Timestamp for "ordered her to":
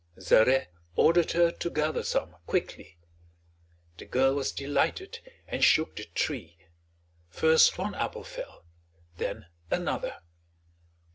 0.95-1.69